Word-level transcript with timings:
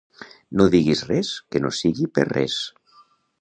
No 0.61 0.65
diguis 0.75 1.03
res 1.09 1.29
que 1.51 1.61
no 1.67 1.71
sigui 1.81 2.09
per 2.17 2.25
res. 2.31 2.57